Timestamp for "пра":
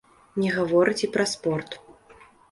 1.17-1.25